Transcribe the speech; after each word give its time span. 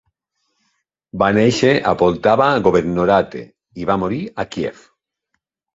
Va 1.23 1.27
néixer 1.39 1.71
a 1.91 1.95
Poltava 2.01 2.49
Governorate 2.69 3.47
i 3.83 3.89
va 3.93 4.01
morir 4.07 4.25
a 4.47 4.51
Kiev. 4.57 4.87